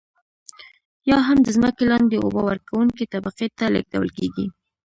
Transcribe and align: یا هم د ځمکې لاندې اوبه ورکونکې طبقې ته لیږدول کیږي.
یا 1.09 1.17
هم 1.27 1.37
د 1.43 1.47
ځمکې 1.55 1.83
لاندې 1.91 2.15
اوبه 2.25 2.41
ورکونکې 2.49 3.09
طبقې 3.13 3.47
ته 3.57 3.65
لیږدول 3.73 4.09
کیږي. 4.17 4.45